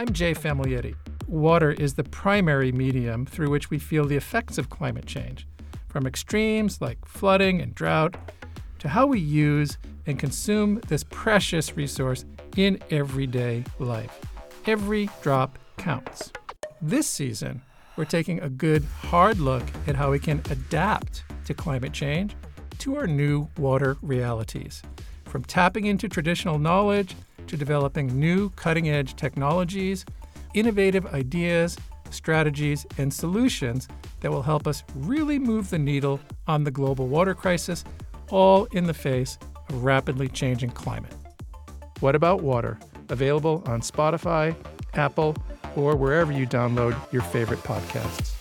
I'm 0.00 0.14
Jay 0.14 0.32
Famiglietti. 0.32 0.94
Water 1.28 1.72
is 1.72 1.92
the 1.92 2.04
primary 2.04 2.72
medium 2.72 3.26
through 3.26 3.50
which 3.50 3.68
we 3.68 3.78
feel 3.78 4.06
the 4.06 4.16
effects 4.16 4.56
of 4.56 4.70
climate 4.70 5.04
change, 5.04 5.46
from 5.88 6.06
extremes 6.06 6.80
like 6.80 7.04
flooding 7.04 7.60
and 7.60 7.74
drought 7.74 8.16
to 8.78 8.88
how 8.88 9.06
we 9.06 9.20
use 9.20 9.76
and 10.06 10.18
consume 10.18 10.80
this 10.88 11.04
precious 11.04 11.76
resource 11.76 12.24
in 12.56 12.78
everyday 12.90 13.62
life. 13.78 14.18
Every 14.64 15.10
drop 15.20 15.58
counts. 15.76 16.32
This 16.80 17.06
season, 17.06 17.60
we're 17.96 18.06
taking 18.06 18.40
a 18.40 18.48
good 18.48 18.86
hard 19.02 19.38
look 19.38 19.64
at 19.86 19.96
how 19.96 20.12
we 20.12 20.18
can 20.18 20.40
adapt 20.48 21.24
to 21.44 21.52
climate 21.52 21.92
change 21.92 22.34
to 22.78 22.96
our 22.96 23.06
new 23.06 23.50
water 23.58 23.98
realities. 24.00 24.82
From 25.26 25.44
tapping 25.44 25.84
into 25.84 26.08
traditional 26.08 26.58
knowledge 26.58 27.14
to 27.50 27.56
developing 27.56 28.06
new 28.18 28.48
cutting 28.50 28.88
edge 28.88 29.16
technologies, 29.16 30.04
innovative 30.54 31.04
ideas, 31.06 31.76
strategies, 32.10 32.86
and 32.96 33.12
solutions 33.12 33.88
that 34.20 34.30
will 34.30 34.42
help 34.42 34.66
us 34.66 34.84
really 34.94 35.38
move 35.38 35.68
the 35.70 35.78
needle 35.78 36.20
on 36.46 36.64
the 36.64 36.70
global 36.70 37.08
water 37.08 37.34
crisis, 37.34 37.84
all 38.30 38.64
in 38.66 38.84
the 38.84 38.94
face 38.94 39.36
of 39.68 39.84
rapidly 39.84 40.28
changing 40.28 40.70
climate. 40.70 41.14
What 41.98 42.14
About 42.14 42.42
Water? 42.42 42.78
Available 43.08 43.62
on 43.66 43.80
Spotify, 43.80 44.54
Apple, 44.94 45.36
or 45.76 45.96
wherever 45.96 46.32
you 46.32 46.46
download 46.46 46.96
your 47.12 47.22
favorite 47.22 47.60
podcasts. 47.60 48.39